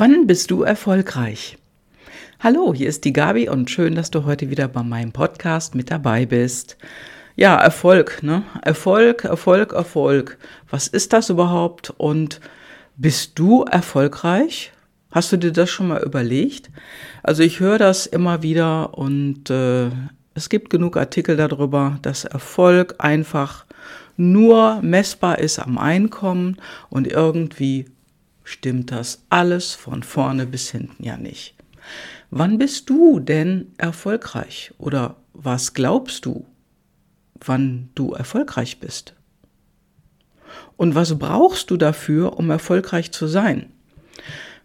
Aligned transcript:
Wann 0.00 0.28
bist 0.28 0.52
du 0.52 0.62
erfolgreich? 0.62 1.58
Hallo, 2.38 2.72
hier 2.72 2.88
ist 2.88 3.04
die 3.04 3.12
Gabi 3.12 3.48
und 3.48 3.68
schön, 3.68 3.96
dass 3.96 4.12
du 4.12 4.24
heute 4.26 4.48
wieder 4.48 4.68
bei 4.68 4.84
meinem 4.84 5.10
Podcast 5.10 5.74
mit 5.74 5.90
dabei 5.90 6.24
bist. 6.24 6.76
Ja, 7.34 7.56
Erfolg, 7.56 8.22
ne? 8.22 8.44
Erfolg, 8.62 9.24
Erfolg, 9.24 9.72
Erfolg. 9.72 10.38
Was 10.70 10.86
ist 10.86 11.12
das 11.12 11.30
überhaupt 11.30 11.90
und 11.96 12.40
bist 12.96 13.40
du 13.40 13.64
erfolgreich? 13.64 14.70
Hast 15.10 15.32
du 15.32 15.36
dir 15.36 15.50
das 15.50 15.68
schon 15.68 15.88
mal 15.88 16.04
überlegt? 16.04 16.70
Also 17.24 17.42
ich 17.42 17.58
höre 17.58 17.78
das 17.78 18.06
immer 18.06 18.44
wieder 18.44 18.96
und 18.96 19.50
äh, 19.50 19.90
es 20.32 20.48
gibt 20.48 20.70
genug 20.70 20.96
Artikel 20.96 21.36
darüber, 21.36 21.98
dass 22.02 22.24
Erfolg 22.24 22.94
einfach 22.98 23.66
nur 24.16 24.80
messbar 24.80 25.40
ist 25.40 25.58
am 25.58 25.76
Einkommen 25.76 26.58
und 26.88 27.08
irgendwie 27.08 27.86
stimmt 28.48 28.90
das 28.90 29.24
alles 29.28 29.74
von 29.74 30.02
vorne 30.02 30.46
bis 30.46 30.70
hinten 30.70 31.04
ja 31.04 31.16
nicht. 31.16 31.54
Wann 32.30 32.58
bist 32.58 32.88
du 32.88 33.20
denn 33.20 33.72
erfolgreich 33.76 34.72
oder 34.78 35.16
was 35.34 35.74
glaubst 35.74 36.24
du, 36.24 36.46
wann 37.40 37.90
du 37.94 38.12
erfolgreich 38.12 38.80
bist? 38.80 39.14
Und 40.76 40.94
was 40.94 41.18
brauchst 41.18 41.70
du 41.70 41.76
dafür, 41.76 42.38
um 42.38 42.50
erfolgreich 42.50 43.12
zu 43.12 43.26
sein? 43.26 43.70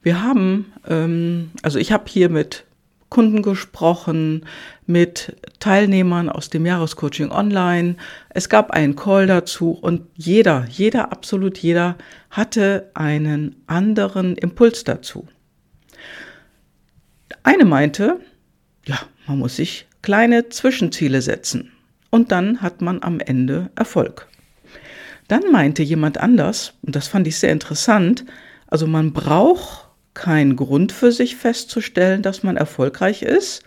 Wir 0.01 0.21
haben, 0.21 0.71
ähm, 0.87 1.51
also 1.61 1.77
ich 1.77 1.91
habe 1.91 2.05
hier 2.07 2.29
mit 2.29 2.65
Kunden 3.13 3.43
gesprochen, 3.43 4.43
mit 4.87 5.37
Teilnehmern 5.59 6.29
aus 6.29 6.49
dem 6.49 6.65
Jahrescoaching 6.65 7.29
Online. 7.31 7.95
Es 8.29 8.49
gab 8.49 8.71
einen 8.71 8.95
Call 8.95 9.27
dazu 9.27 9.71
und 9.71 10.01
jeder, 10.15 10.65
jeder, 10.67 11.11
absolut 11.11 11.59
jeder 11.59 11.95
hatte 12.31 12.89
einen 12.95 13.55
anderen 13.67 14.35
Impuls 14.35 14.83
dazu. 14.83 15.27
Eine 17.43 17.65
meinte, 17.65 18.19
ja, 18.87 18.97
man 19.27 19.37
muss 19.37 19.57
sich 19.57 19.85
kleine 20.01 20.49
Zwischenziele 20.49 21.21
setzen 21.21 21.71
und 22.09 22.31
dann 22.31 22.63
hat 22.63 22.81
man 22.81 23.03
am 23.03 23.19
Ende 23.19 23.69
Erfolg. 23.75 24.27
Dann 25.27 25.51
meinte 25.51 25.83
jemand 25.83 26.17
anders, 26.17 26.73
und 26.81 26.95
das 26.95 27.07
fand 27.07 27.27
ich 27.27 27.37
sehr 27.37 27.51
interessant, 27.51 28.25
also 28.65 28.87
man 28.87 29.13
braucht 29.13 29.82
kein 30.13 30.55
Grund 30.55 30.91
für 30.91 31.11
sich 31.11 31.35
festzustellen, 31.35 32.21
dass 32.21 32.43
man 32.43 32.57
erfolgreich 32.57 33.21
ist. 33.21 33.63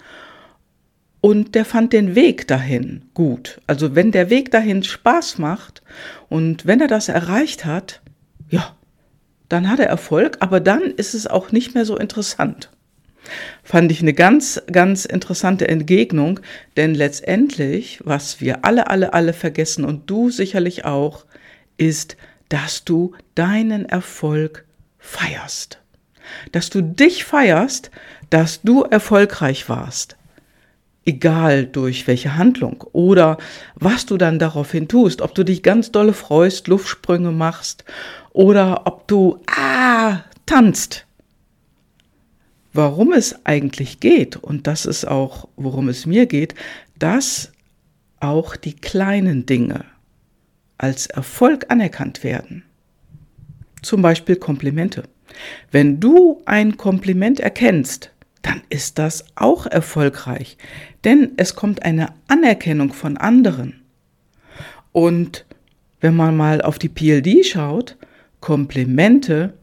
Und 1.21 1.55
der 1.55 1.65
fand 1.65 1.93
den 1.93 2.15
Weg 2.15 2.47
dahin 2.47 3.07
gut. 3.15 3.61
Also 3.67 3.95
wenn 3.95 4.13
der 4.13 4.31
Weg 4.31 4.51
dahin 4.51 4.83
Spaß 4.83 5.39
macht 5.39 5.83
und 6.29 6.67
wenn 6.67 6.81
er 6.81 6.89
das 6.89 7.09
erreicht 7.09 7.65
hat, 7.65 8.01
ja, 8.49 8.77
dann 9.49 9.69
hat 9.69 9.81
er 9.81 9.87
Erfolg, 9.87 10.37
aber 10.41 10.61
dann 10.61 10.83
ist 10.83 11.15
es 11.15 11.27
auch 11.27 11.53
nicht 11.53 11.75
mehr 11.75 11.85
so 11.85 11.97
interessant. 11.97 12.71
Fand 13.65 13.91
ich 13.91 14.03
eine 14.03 14.13
ganz, 14.13 14.63
ganz 14.71 15.05
interessante 15.05 15.67
Entgegnung, 15.67 16.39
denn 16.77 16.95
letztendlich, 16.95 18.01
was 18.05 18.41
wir 18.41 18.65
alle, 18.65 18.89
alle, 18.89 19.13
alle 19.13 19.33
vergessen 19.33 19.85
und 19.85 20.09
du 20.09 20.31
sicherlich 20.31 20.85
auch, 20.85 21.27
ist, 21.77 22.17
dass 22.49 22.85
du 22.85 23.15
deinen 23.35 23.85
Erfolg 23.85 24.65
feierst 24.99 25.81
dass 26.53 26.71
du 26.71 26.83
dich 26.83 27.25
feierst, 27.25 27.91
dass 28.31 28.63
du 28.63 28.83
erfolgreich 28.83 29.69
warst. 29.69 30.17
Egal 31.05 31.67
durch 31.67 32.07
welche 32.09 32.37
Handlung 32.37 32.85
oder 32.93 33.39
was 33.77 34.07
du 34.07 34.17
dann 34.17 34.39
daraufhin 34.39 34.89
tust, 34.89 35.23
ob 35.23 35.35
du 35.35 35.45
dich 35.45 35.63
ganz 35.63 35.93
dolle 35.93 36.13
freust, 36.13 36.67
Luftsprünge 36.67 37.31
machst 37.31 37.85
oder 38.33 38.87
ob 38.87 39.07
du 39.07 39.41
ah 39.47 40.25
tanzt. 40.47 41.07
Warum 42.73 43.13
es 43.13 43.37
eigentlich 43.47 44.01
geht, 44.01 44.37
und 44.37 44.67
das 44.67 44.85
ist 44.85 45.07
auch, 45.07 45.49
worum 45.57 45.89
es 45.89 46.07
mir 46.07 46.27
geht, 46.27 46.55
dass 46.99 47.53
auch 48.21 48.57
die 48.57 48.75
kleinen 48.75 49.47
Dinge 49.47 49.85
als 50.79 51.07
Erfolg 51.07 51.67
anerkannt 51.71 52.23
werden. 52.23 52.65
Zum 53.83 54.03
Beispiel 54.03 54.37
Komplimente. 54.37 55.05
Wenn 55.71 56.01
du 56.01 56.43
ein 56.45 56.77
Kompliment 56.77 57.41
erkennst, 57.41 58.13
dann 58.43 58.63
ist 58.71 58.99
das 58.99 59.25
auch 59.35 59.67
erfolgreich, 59.67 60.57
denn 61.05 61.33
es 61.37 61.57
kommt 61.57 61.83
eine 61.83 62.09
Anerkennung 62.29 62.93
von 62.93 63.17
anderen. 63.17 63.83
Und 64.93 65.45
wenn 66.01 66.15
man 66.15 66.37
mal 66.37 66.63
auf 66.63 66.79
die 66.79 66.89
PLD 66.89 67.45
schaut, 67.45 67.97
Komplimente, 68.41 69.55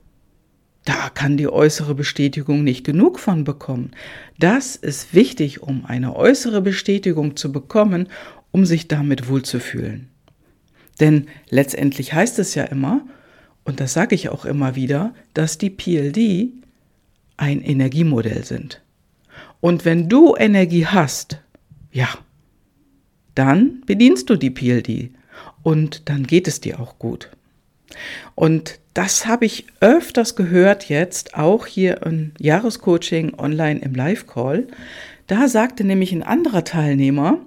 da 0.85 1.09
kann 1.13 1.37
die 1.37 1.47
äußere 1.47 1.95
Bestätigung 1.95 2.63
nicht 2.63 2.83
genug 2.83 3.19
von 3.19 3.45
bekommen. 3.45 3.91
Das 4.39 4.75
ist 4.75 5.13
wichtig, 5.13 5.61
um 5.61 5.85
eine 5.85 6.15
äußere 6.15 6.61
Bestätigung 6.61 7.37
zu 7.37 7.51
bekommen, 7.51 8.09
um 8.51 8.65
sich 8.65 8.89
damit 8.89 9.29
wohlzufühlen. 9.29 10.09
Denn 10.99 11.27
letztendlich 11.49 12.13
heißt 12.13 12.39
es 12.39 12.55
ja 12.55 12.65
immer, 12.65 13.05
und 13.65 13.79
das 13.79 13.93
sage 13.93 14.15
ich 14.15 14.29
auch 14.29 14.45
immer 14.45 14.75
wieder, 14.75 15.13
dass 15.33 15.57
die 15.57 15.69
PLD 15.69 16.51
ein 17.37 17.61
Energiemodell 17.61 18.43
sind. 18.43 18.81
Und 19.61 19.85
wenn 19.85 20.09
du 20.09 20.35
Energie 20.35 20.85
hast, 20.85 21.39
ja, 21.91 22.09
dann 23.35 23.81
bedienst 23.85 24.29
du 24.29 24.35
die 24.35 24.49
PLD 24.49 25.11
und 25.63 26.09
dann 26.09 26.27
geht 26.27 26.47
es 26.47 26.61
dir 26.61 26.79
auch 26.79 26.99
gut. 26.99 27.29
Und 28.35 28.79
das 28.93 29.25
habe 29.25 29.45
ich 29.45 29.65
öfters 29.79 30.35
gehört 30.35 30.89
jetzt, 30.89 31.35
auch 31.35 31.65
hier 31.65 32.01
im 32.03 32.31
Jahrescoaching 32.39 33.33
online 33.35 33.79
im 33.79 33.95
Live-Call. 33.95 34.67
Da 35.27 35.47
sagte 35.47 35.83
nämlich 35.83 36.11
ein 36.11 36.23
anderer 36.23 36.63
Teilnehmer, 36.63 37.39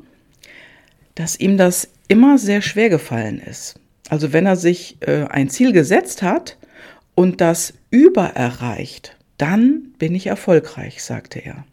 dass 1.14 1.38
ihm 1.38 1.56
das 1.56 1.88
immer 2.08 2.38
sehr 2.38 2.62
schwer 2.62 2.88
gefallen 2.88 3.40
ist. 3.40 3.78
Also 4.08 4.32
wenn 4.32 4.46
er 4.46 4.56
sich 4.56 4.98
äh, 5.00 5.24
ein 5.24 5.48
Ziel 5.48 5.72
gesetzt 5.72 6.22
hat 6.22 6.58
und 7.14 7.40
das 7.40 7.74
übererreicht, 7.90 9.16
dann 9.38 9.92
bin 9.98 10.14
ich 10.14 10.28
erfolgreich, 10.28 11.02
sagte 11.02 11.40
er. 11.40 11.64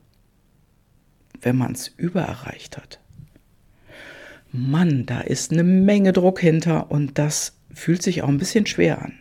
Wenn 1.41 1.57
man 1.57 1.73
es 1.73 1.87
übererreicht 1.87 2.77
hat. 2.77 2.99
Mann, 4.51 5.05
da 5.05 5.21
ist 5.21 5.51
eine 5.51 5.63
Menge 5.63 6.13
Druck 6.13 6.39
hinter 6.39 6.91
und 6.91 7.17
das 7.17 7.53
fühlt 7.73 8.03
sich 8.03 8.21
auch 8.21 8.27
ein 8.27 8.37
bisschen 8.37 8.65
schwer 8.65 9.01
an. 9.01 9.13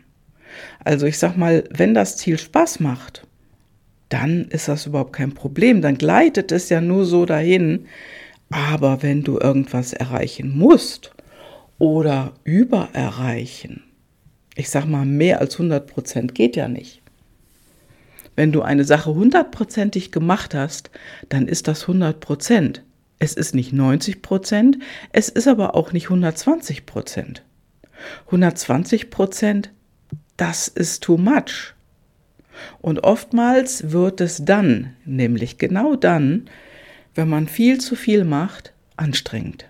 Also 0.84 1.06
ich 1.06 1.18
sag 1.18 1.36
mal, 1.36 1.64
wenn 1.70 1.94
das 1.94 2.16
Ziel 2.18 2.38
Spaß 2.38 2.80
macht, 2.80 3.26
dann 4.10 4.44
ist 4.48 4.68
das 4.68 4.86
überhaupt 4.86 5.14
kein 5.14 5.32
Problem, 5.32 5.80
dann 5.80 5.96
gleitet 5.96 6.52
es 6.52 6.68
ja 6.68 6.82
nur 6.82 7.06
so 7.06 7.24
dahin. 7.24 7.86
Aber 8.50 9.02
wenn 9.02 9.22
du 9.22 9.38
irgendwas 9.38 9.94
erreichen 9.94 10.56
musst 10.56 11.12
oder 11.82 12.34
übererreichen. 12.44 13.82
Ich 14.54 14.70
sag 14.70 14.86
mal, 14.86 15.04
mehr 15.04 15.40
als 15.40 15.54
100 15.54 15.84
Prozent 15.84 16.32
geht 16.32 16.54
ja 16.54 16.68
nicht. 16.68 17.02
Wenn 18.36 18.52
du 18.52 18.62
eine 18.62 18.84
Sache 18.84 19.12
hundertprozentig 19.12 20.12
gemacht 20.12 20.54
hast, 20.54 20.92
dann 21.28 21.48
ist 21.48 21.66
das 21.66 21.82
100 21.82 22.20
Prozent. 22.20 22.84
Es 23.18 23.34
ist 23.34 23.56
nicht 23.56 23.72
90 23.72 24.22
Prozent, 24.22 24.78
es 25.10 25.28
ist 25.28 25.48
aber 25.48 25.74
auch 25.74 25.92
nicht 25.92 26.04
120 26.04 26.86
Prozent. 26.86 27.42
120 28.26 29.10
Prozent, 29.10 29.72
das 30.36 30.68
ist 30.68 31.02
too 31.02 31.16
much. 31.16 31.74
Und 32.80 33.02
oftmals 33.02 33.90
wird 33.90 34.20
es 34.20 34.44
dann, 34.44 34.94
nämlich 35.04 35.58
genau 35.58 35.96
dann, 35.96 36.48
wenn 37.16 37.28
man 37.28 37.48
viel 37.48 37.80
zu 37.80 37.96
viel 37.96 38.24
macht, 38.24 38.72
anstrengend. 38.96 39.66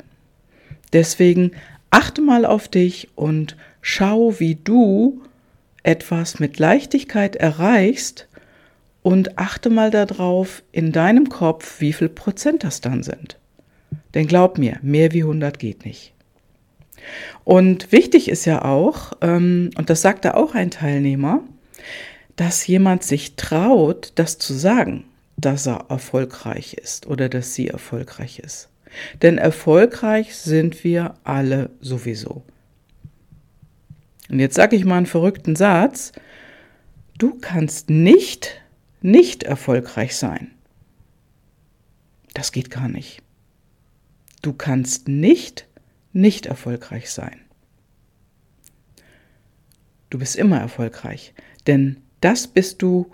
Deswegen 0.93 1.53
Achte 1.93 2.23
mal 2.23 2.47
auf 2.47 2.69
dich 2.69 3.11
und 3.17 3.55
schau, 3.83 4.41
wie 4.41 4.55
du 4.55 5.21
etwas 5.83 6.41
mit 6.41 6.59
Leichtigkeit 6.59 7.37
erreichst 7.37 8.29
und 9.03 9.39
achte 9.39 9.69
mal 9.69 9.91
darauf 9.91 10.63
in 10.73 10.93
deinem 10.93 11.29
Kopf, 11.29 11.81
wie 11.81 11.93
viel 11.93 12.09
Prozent 12.09 12.65
das 12.65 12.81
dann 12.81 13.03
sind. 13.03 13.37
Denn 14.15 14.27
glaub 14.27 14.57
mir, 14.57 14.79
mehr 14.81 15.13
wie 15.13 15.23
100 15.23 15.59
geht 15.59 15.85
nicht. 15.85 16.15
Und 17.45 17.93
wichtig 17.93 18.31
ist 18.31 18.47
ja 18.47 18.65
auch, 18.65 19.13
ähm, 19.21 19.69
und 19.77 19.91
das 19.91 20.01
sagte 20.01 20.35
auch 20.35 20.55
ein 20.55 20.71
Teilnehmer, 20.71 21.43
dass 22.37 22.67
jemand 22.67 23.03
sich 23.03 23.37
traut, 23.37 24.13
das 24.15 24.39
zu 24.39 24.55
sagen, 24.55 25.05
dass 25.37 25.67
er 25.67 25.87
erfolgreich 25.91 26.73
ist 26.73 27.07
oder 27.07 27.29
dass 27.29 27.55
sie 27.55 27.69
erfolgreich 27.69 28.39
ist. 28.39 28.71
Denn 29.23 29.39
erfolgreich 29.39 30.37
sind 30.37 30.85
wir 30.85 31.15
alle 31.25 31.71
sowieso. 31.81 32.45
Und 34.31 34.39
jetzt 34.39 34.55
sage 34.55 34.77
ich 34.77 34.85
mal 34.85 34.97
einen 34.97 35.07
verrückten 35.07 35.57
Satz. 35.57 36.13
Du 37.19 37.39
kannst 37.39 37.91
nicht 37.91 38.63
nicht 39.03 39.43
erfolgreich 39.43 40.17
sein. 40.17 40.53
Das 42.35 42.53
geht 42.53 42.71
gar 42.71 42.89
nicht. 42.89 43.23
Du 44.41 44.53
kannst 44.53 45.09
nicht 45.09 45.67
nicht 46.13 46.47
erfolgreich 46.47 47.11
sein. 47.11 47.41
Du 50.11 50.19
bist 50.19 50.37
immer 50.37 50.59
erfolgreich, 50.59 51.35
denn 51.67 51.97
das 52.21 52.47
bist 52.47 52.83
du 52.83 53.11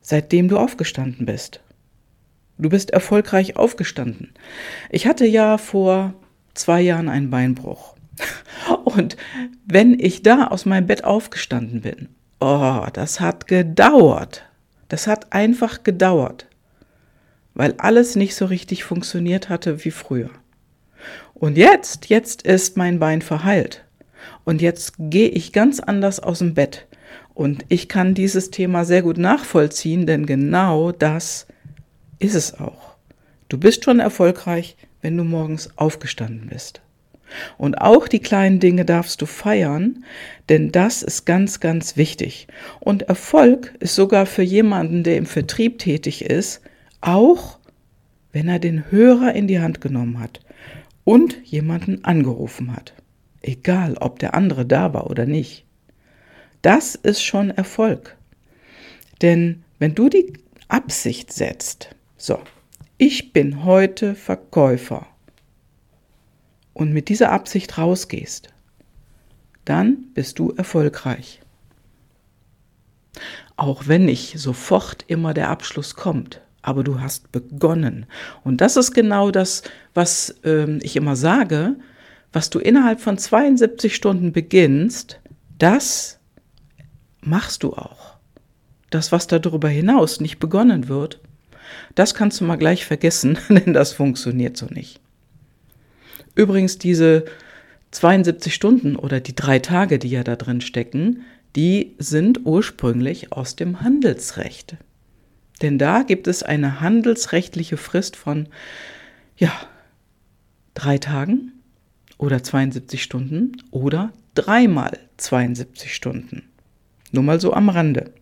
seitdem 0.00 0.48
du 0.48 0.58
aufgestanden 0.58 1.26
bist. 1.26 1.60
Du 2.60 2.68
bist 2.68 2.90
erfolgreich 2.90 3.56
aufgestanden. 3.56 4.34
Ich 4.90 5.06
hatte 5.06 5.24
ja 5.24 5.56
vor 5.56 6.12
zwei 6.52 6.82
Jahren 6.82 7.08
einen 7.08 7.30
Beinbruch. 7.30 7.96
Und 8.84 9.16
wenn 9.64 9.98
ich 9.98 10.22
da 10.22 10.48
aus 10.48 10.66
meinem 10.66 10.86
Bett 10.86 11.04
aufgestanden 11.04 11.80
bin, 11.80 12.08
oh, 12.38 12.86
das 12.92 13.18
hat 13.18 13.46
gedauert. 13.46 14.44
Das 14.88 15.06
hat 15.06 15.32
einfach 15.32 15.84
gedauert, 15.84 16.48
weil 17.54 17.74
alles 17.78 18.14
nicht 18.14 18.34
so 18.34 18.44
richtig 18.44 18.84
funktioniert 18.84 19.48
hatte 19.48 19.84
wie 19.84 19.92
früher. 19.92 20.30
Und 21.32 21.56
jetzt, 21.56 22.10
jetzt 22.10 22.42
ist 22.42 22.76
mein 22.76 22.98
Bein 22.98 23.22
verheilt. 23.22 23.84
Und 24.44 24.60
jetzt 24.60 24.94
gehe 24.98 25.28
ich 25.28 25.52
ganz 25.52 25.80
anders 25.80 26.20
aus 26.20 26.40
dem 26.40 26.52
Bett. 26.52 26.86
Und 27.32 27.64
ich 27.68 27.88
kann 27.88 28.14
dieses 28.14 28.50
Thema 28.50 28.84
sehr 28.84 29.00
gut 29.00 29.16
nachvollziehen, 29.16 30.06
denn 30.06 30.26
genau 30.26 30.92
das 30.92 31.46
ist 32.20 32.34
es 32.34 32.54
auch. 32.60 32.94
Du 33.48 33.58
bist 33.58 33.84
schon 33.84 33.98
erfolgreich, 33.98 34.76
wenn 35.02 35.16
du 35.16 35.24
morgens 35.24 35.70
aufgestanden 35.76 36.48
bist. 36.48 36.80
Und 37.58 37.80
auch 37.80 38.08
die 38.08 38.20
kleinen 38.20 38.60
Dinge 38.60 38.84
darfst 38.84 39.20
du 39.22 39.26
feiern, 39.26 40.04
denn 40.48 40.72
das 40.72 41.02
ist 41.02 41.24
ganz, 41.26 41.60
ganz 41.60 41.96
wichtig. 41.96 42.48
Und 42.80 43.02
Erfolg 43.02 43.74
ist 43.80 43.94
sogar 43.94 44.26
für 44.26 44.42
jemanden, 44.42 45.02
der 45.02 45.16
im 45.16 45.26
Vertrieb 45.26 45.78
tätig 45.78 46.24
ist, 46.24 46.60
auch 47.00 47.58
wenn 48.32 48.48
er 48.48 48.58
den 48.58 48.90
Hörer 48.90 49.34
in 49.34 49.48
die 49.48 49.60
Hand 49.60 49.80
genommen 49.80 50.20
hat 50.20 50.40
und 51.04 51.36
jemanden 51.44 52.04
angerufen 52.04 52.74
hat. 52.74 52.94
Egal, 53.42 53.96
ob 53.98 54.18
der 54.18 54.34
andere 54.34 54.66
da 54.66 54.92
war 54.92 55.08
oder 55.08 55.26
nicht. 55.26 55.64
Das 56.62 56.94
ist 56.94 57.22
schon 57.22 57.50
Erfolg. 57.50 58.16
Denn 59.22 59.64
wenn 59.78 59.94
du 59.94 60.08
die 60.08 60.34
Absicht 60.68 61.32
setzt, 61.32 61.94
so, 62.22 62.38
ich 62.98 63.32
bin 63.32 63.64
heute 63.64 64.14
Verkäufer 64.14 65.06
und 66.74 66.92
mit 66.92 67.08
dieser 67.08 67.32
Absicht 67.32 67.78
rausgehst, 67.78 68.48
dann 69.64 70.08
bist 70.12 70.38
du 70.38 70.50
erfolgreich. 70.50 71.40
Auch 73.56 73.86
wenn 73.86 74.04
nicht 74.04 74.38
sofort 74.38 75.04
immer 75.06 75.32
der 75.32 75.48
Abschluss 75.48 75.94
kommt, 75.94 76.42
aber 76.60 76.84
du 76.84 77.00
hast 77.00 77.32
begonnen. 77.32 78.04
Und 78.44 78.60
das 78.60 78.76
ist 78.76 78.92
genau 78.92 79.30
das, 79.30 79.62
was 79.94 80.36
äh, 80.44 80.78
ich 80.82 80.96
immer 80.96 81.16
sage, 81.16 81.76
was 82.32 82.50
du 82.50 82.58
innerhalb 82.58 83.00
von 83.00 83.16
72 83.16 83.94
Stunden 83.94 84.32
beginnst, 84.32 85.20
das 85.58 86.20
machst 87.22 87.62
du 87.62 87.72
auch. 87.72 88.16
Das, 88.90 89.10
was 89.10 89.26
darüber 89.26 89.68
hinaus 89.68 90.20
nicht 90.20 90.38
begonnen 90.38 90.88
wird, 90.88 91.20
das 91.94 92.14
kannst 92.14 92.40
du 92.40 92.44
mal 92.44 92.56
gleich 92.56 92.84
vergessen, 92.84 93.38
denn 93.48 93.72
das 93.72 93.92
funktioniert 93.92 94.56
so 94.56 94.66
nicht. 94.66 95.00
Übrigens, 96.34 96.78
diese 96.78 97.24
72 97.90 98.54
Stunden 98.54 98.96
oder 98.96 99.20
die 99.20 99.34
drei 99.34 99.58
Tage, 99.58 99.98
die 99.98 100.10
ja 100.10 100.22
da 100.22 100.36
drin 100.36 100.60
stecken, 100.60 101.24
die 101.56 101.94
sind 101.98 102.46
ursprünglich 102.46 103.32
aus 103.32 103.56
dem 103.56 103.80
Handelsrecht. 103.80 104.76
Denn 105.62 105.78
da 105.78 106.02
gibt 106.02 106.26
es 106.26 106.42
eine 106.42 106.80
handelsrechtliche 106.80 107.76
Frist 107.76 108.16
von, 108.16 108.48
ja, 109.36 109.52
drei 110.74 110.98
Tagen 110.98 111.52
oder 112.16 112.42
72 112.42 113.02
Stunden 113.02 113.56
oder 113.70 114.12
dreimal 114.34 114.98
72 115.16 115.94
Stunden. 115.94 116.44
Nur 117.12 117.24
mal 117.24 117.40
so 117.40 117.52
am 117.52 117.68
Rande. 117.68 118.12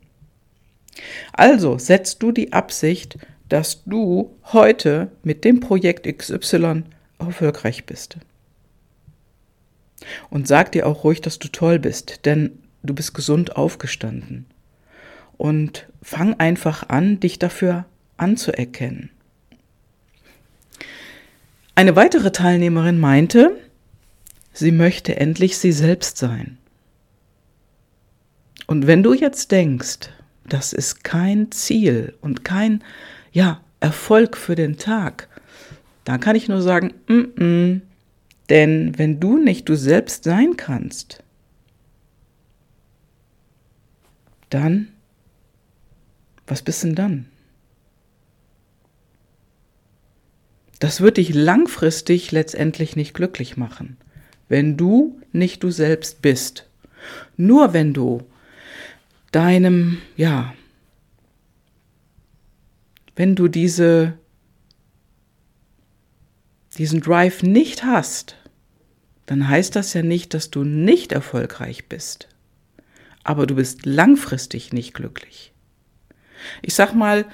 Also 1.33 1.79
setzt 1.79 2.23
du 2.23 2.33
die 2.33 2.53
Absicht, 2.53 3.19
dass 3.49 3.85
du 3.85 4.37
heute 4.53 5.11
mit 5.23 5.45
dem 5.45 5.61
Projekt 5.61 6.07
XY 6.07 6.85
erfolgreich 7.19 7.87
bist. 7.87 8.19
Und 10.31 10.47
sag 10.47 10.73
dir 10.73 10.87
auch 10.87 11.05
ruhig, 11.05 11.21
dass 11.21 11.39
du 11.39 11.49
toll 11.49 11.79
bist, 11.79 12.25
denn 12.25 12.59
du 12.83 12.95
bist 12.95 13.15
gesund 13.15 13.57
aufgestanden. 13.57 14.47
Und 15.37 15.89
fang 16.03 16.35
einfach 16.35 16.89
an, 16.89 17.21
dich 17.21 17.39
dafür 17.39 17.87
anzuerkennen. 18.17 19.11
Eine 21.75 21.95
weitere 21.95 22.33
Teilnehmerin 22.33 22.99
meinte, 22.99 23.57
sie 24.53 24.73
möchte 24.73 25.17
endlich 25.17 25.59
sie 25.59 25.73
selbst 25.73 26.19
sein. 26.19 26.59
Und 28.67 28.87
wenn 28.87 29.03
du 29.03 29.15
jetzt 29.15 29.53
denkst, 29.53 30.11
das 30.49 30.73
ist 30.73 31.05
kein 31.05 31.53
Ziel 31.53 32.15
und 32.21 32.45
kein 32.45 32.83
ja, 33.39 33.61
Erfolg 33.79 34.37
für 34.37 34.57
den 34.57 34.79
Tag, 34.79 35.29
dann 36.03 36.19
kann 36.19 36.35
ich 36.35 36.49
nur 36.49 36.61
sagen, 36.61 36.95
mm 37.07 37.13
-mm, 37.37 37.81
denn 38.49 38.99
wenn 38.99 39.21
du 39.21 39.39
nicht 39.39 39.69
du 39.69 39.77
selbst 39.77 40.25
sein 40.25 40.57
kannst, 40.57 41.23
dann, 44.51 44.89
was 46.49 46.63
bist 46.63 46.83
denn 46.83 46.97
dann? 46.97 47.27
Das 50.81 51.01
wird 51.01 51.17
dich 51.17 51.33
langfristig 51.33 52.33
letztendlich 52.33 52.97
nicht 52.97 53.15
glücklich 53.15 53.57
machen, 53.57 53.99
wenn 54.49 54.77
du 54.77 55.21
nicht 55.31 55.63
du 55.63 55.71
selbst 55.71 56.23
bist. 56.23 56.69
Nur 57.37 57.73
wenn 57.73 57.95
du 57.95 58.21
deinem, 59.31 59.99
ja, 60.17 60.55
wenn 63.19 63.35
du 63.35 63.49
diese, 63.49 64.15
diesen 66.77 67.01
Drive 67.01 67.43
nicht 67.43 67.83
hast, 67.83 68.37
dann 69.27 69.49
heißt 69.49 69.75
das 69.75 69.93
ja 69.93 70.03
nicht, 70.03 70.35
dass 70.35 70.53
du 70.53 70.63
nicht 70.63 71.11
erfolgreich 71.11 71.89
bist. 71.89 72.29
Aber 73.25 73.49
du 73.49 73.57
bist 73.57 73.87
langfristig 73.87 74.73
nicht 74.73 74.95
glücklich. 74.95 75.53
Ich 76.63 76.75
sag 76.75 76.95
mal, 76.95 77.27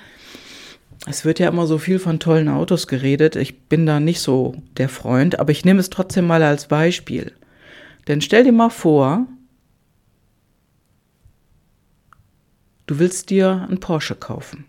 es 1.06 1.26
wird 1.26 1.38
ja 1.38 1.48
immer 1.50 1.66
so 1.66 1.76
viel 1.76 1.98
von 1.98 2.18
tollen 2.18 2.48
Autos 2.48 2.86
geredet. 2.86 3.36
Ich 3.36 3.64
bin 3.64 3.84
da 3.84 4.00
nicht 4.00 4.20
so 4.20 4.56
der 4.78 4.88
Freund, 4.88 5.38
aber 5.38 5.52
ich 5.52 5.66
nehme 5.66 5.80
es 5.80 5.90
trotzdem 5.90 6.26
mal 6.26 6.42
als 6.42 6.68
Beispiel. 6.68 7.32
Denn 8.08 8.22
stell 8.22 8.44
dir 8.44 8.52
mal 8.52 8.70
vor, 8.70 9.26
Du 12.86 12.98
willst 12.98 13.30
dir 13.30 13.66
einen 13.66 13.80
Porsche 13.80 14.14
kaufen. 14.14 14.66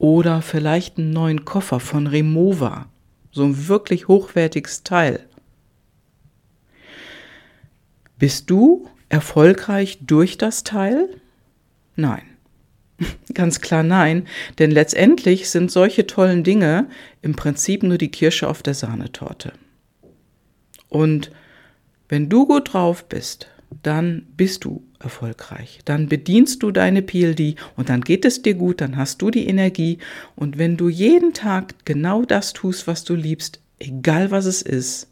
Oder 0.00 0.40
vielleicht 0.40 0.96
einen 0.96 1.10
neuen 1.10 1.44
Koffer 1.44 1.78
von 1.78 2.06
Remova. 2.06 2.88
So 3.32 3.44
ein 3.44 3.68
wirklich 3.68 4.08
hochwertiges 4.08 4.82
Teil. 4.82 5.28
Bist 8.18 8.48
du 8.48 8.88
erfolgreich 9.10 9.98
durch 10.00 10.38
das 10.38 10.64
Teil? 10.64 11.20
Nein. 11.96 12.22
Ganz 13.34 13.60
klar 13.60 13.82
nein, 13.82 14.26
denn 14.58 14.70
letztendlich 14.70 15.50
sind 15.50 15.70
solche 15.70 16.06
tollen 16.06 16.44
Dinge 16.44 16.88
im 17.20 17.36
Prinzip 17.36 17.82
nur 17.82 17.98
die 17.98 18.10
Kirsche 18.10 18.48
auf 18.48 18.62
der 18.62 18.74
Sahnetorte. 18.74 19.52
Und 20.88 21.30
wenn 22.08 22.30
du 22.30 22.46
gut 22.46 22.72
drauf 22.72 23.04
bist, 23.06 23.48
dann 23.82 24.26
bist 24.36 24.64
du 24.64 24.82
erfolgreich. 24.98 25.80
Dann 25.84 26.08
bedienst 26.08 26.62
du 26.62 26.70
deine 26.70 27.02
PLD 27.02 27.56
und 27.76 27.88
dann 27.88 28.02
geht 28.02 28.24
es 28.24 28.42
dir 28.42 28.54
gut, 28.54 28.80
dann 28.80 28.96
hast 28.96 29.22
du 29.22 29.30
die 29.30 29.46
Energie 29.46 29.98
und 30.36 30.58
wenn 30.58 30.76
du 30.76 30.88
jeden 30.88 31.32
Tag 31.32 31.74
genau 31.84 32.24
das 32.24 32.52
tust, 32.52 32.86
was 32.86 33.04
du 33.04 33.14
liebst, 33.14 33.60
egal 33.78 34.30
was 34.30 34.44
es 34.44 34.62
ist, 34.62 35.08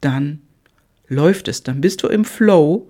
dann 0.00 0.40
läuft 1.08 1.48
es, 1.48 1.62
dann 1.62 1.80
bist 1.80 2.02
du 2.02 2.08
im 2.08 2.24
Flow 2.24 2.88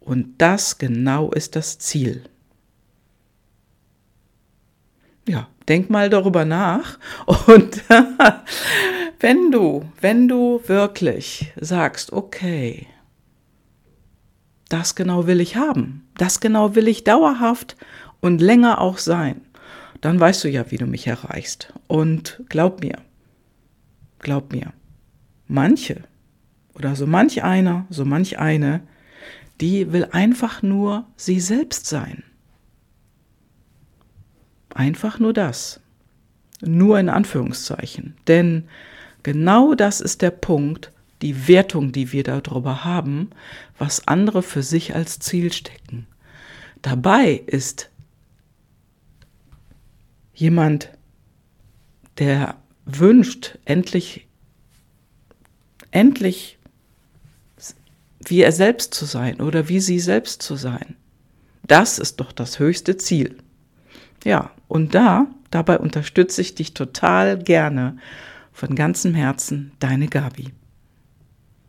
und 0.00 0.34
das 0.38 0.78
genau 0.78 1.30
ist 1.30 1.54
das 1.54 1.78
Ziel. 1.78 2.24
Ja, 5.28 5.48
denk 5.68 5.90
mal 5.90 6.08
darüber 6.08 6.44
nach 6.44 6.98
und 7.46 7.82
wenn 9.20 9.52
du, 9.52 9.84
wenn 10.00 10.26
du 10.26 10.62
wirklich 10.66 11.52
sagst, 11.60 12.12
okay, 12.12 12.86
das 14.68 14.94
genau 14.94 15.26
will 15.26 15.40
ich 15.40 15.56
haben. 15.56 16.06
Das 16.16 16.40
genau 16.40 16.74
will 16.74 16.88
ich 16.88 17.04
dauerhaft 17.04 17.76
und 18.20 18.40
länger 18.40 18.80
auch 18.80 18.98
sein. 18.98 19.40
Dann 20.00 20.20
weißt 20.20 20.44
du 20.44 20.48
ja, 20.48 20.70
wie 20.70 20.76
du 20.76 20.86
mich 20.86 21.06
erreichst. 21.06 21.72
Und 21.86 22.42
glaub 22.48 22.80
mir, 22.82 22.98
glaub 24.20 24.52
mir, 24.52 24.72
manche 25.46 26.04
oder 26.74 26.94
so 26.94 27.06
manch 27.06 27.42
einer, 27.42 27.86
so 27.90 28.04
manch 28.04 28.38
eine, 28.38 28.82
die 29.60 29.92
will 29.92 30.06
einfach 30.12 30.62
nur 30.62 31.06
sie 31.16 31.40
selbst 31.40 31.86
sein. 31.86 32.22
Einfach 34.74 35.18
nur 35.18 35.32
das. 35.32 35.80
Nur 36.60 37.00
in 37.00 37.08
Anführungszeichen. 37.08 38.14
Denn 38.28 38.68
genau 39.24 39.74
das 39.74 40.00
ist 40.00 40.22
der 40.22 40.30
Punkt, 40.30 40.92
die 41.22 41.48
Wertung, 41.48 41.92
die 41.92 42.12
wir 42.12 42.22
darüber 42.22 42.84
haben, 42.84 43.30
was 43.76 44.06
andere 44.06 44.42
für 44.42 44.62
sich 44.62 44.94
als 44.94 45.18
Ziel 45.18 45.52
stecken. 45.52 46.06
Dabei 46.82 47.42
ist 47.46 47.90
jemand, 50.32 50.90
der 52.18 52.56
wünscht, 52.84 53.58
endlich, 53.64 54.26
endlich 55.90 56.58
wie 58.24 58.42
er 58.42 58.52
selbst 58.52 58.94
zu 58.94 59.04
sein 59.04 59.40
oder 59.40 59.68
wie 59.68 59.80
sie 59.80 60.00
selbst 60.00 60.42
zu 60.42 60.56
sein. 60.56 60.96
Das 61.66 61.98
ist 61.98 62.20
doch 62.20 62.32
das 62.32 62.58
höchste 62.58 62.96
Ziel. 62.96 63.38
Ja, 64.24 64.50
und 64.68 64.94
da, 64.94 65.26
dabei 65.50 65.78
unterstütze 65.78 66.40
ich 66.40 66.54
dich 66.54 66.74
total 66.74 67.38
gerne 67.38 67.96
von 68.52 68.74
ganzem 68.74 69.14
Herzen, 69.14 69.72
deine 69.78 70.08
Gabi. 70.08 70.52